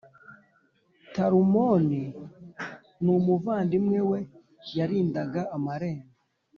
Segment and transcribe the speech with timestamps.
[1.13, 2.03] Talumoni
[3.03, 4.19] numuvandimwe we
[4.77, 6.11] yarindaga amarembo